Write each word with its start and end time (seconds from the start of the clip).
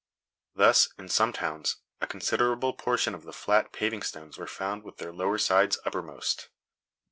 Thus, 0.55 0.89
in 0.97 1.09
some 1.09 1.31
towns, 1.31 1.75
a 2.01 2.07
considerable 2.07 2.73
portion 2.73 3.13
of 3.13 3.21
the 3.21 3.31
flat 3.31 3.71
pavingstones 3.71 4.35
were 4.35 4.47
found 4.47 4.81
with 4.83 4.97
their 4.97 5.13
lower 5.13 5.37
sides 5.37 5.77
uppermost. 5.85 6.49